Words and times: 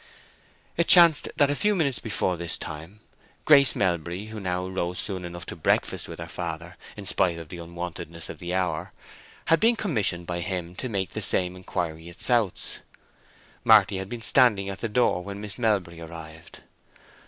It 0.77 0.87
chanced 0.87 1.29
that 1.35 1.51
a 1.51 1.55
few 1.55 1.75
minutes 1.75 1.99
before 1.99 2.35
this 2.35 2.57
time 2.57 3.01
Grace 3.45 3.75
Melbury, 3.75 4.25
who 4.33 4.39
now 4.39 4.65
rose 4.67 4.97
soon 4.97 5.23
enough 5.23 5.45
to 5.45 5.55
breakfast 5.55 6.07
with 6.07 6.17
her 6.17 6.25
father, 6.25 6.75
in 6.97 7.05
spite 7.05 7.37
of 7.37 7.49
the 7.49 7.59
unwontedness 7.59 8.27
of 8.27 8.39
the 8.39 8.51
hour, 8.51 8.93
had 9.45 9.59
been 9.59 9.75
commissioned 9.75 10.25
by 10.25 10.39
him 10.39 10.73
to 10.77 10.89
make 10.89 11.11
the 11.11 11.21
same 11.21 11.55
inquiry 11.55 12.09
at 12.09 12.19
South's. 12.19 12.79
Marty 13.63 13.99
had 13.99 14.09
been 14.09 14.23
standing 14.23 14.69
at 14.69 14.79
the 14.79 14.89
door 14.89 15.23
when 15.23 15.39
Miss 15.39 15.59
Melbury 15.59 16.01
arrived. 16.01 16.61